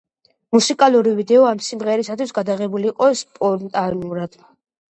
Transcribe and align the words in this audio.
მუსიკალური 0.55 1.13
ვიდეო 1.19 1.43
ამ 1.49 1.61
სიმღერისათვის 1.67 2.35
გადაღებული 2.39 2.91
იყო 2.95 3.13
სპონტანურად. 3.23 4.43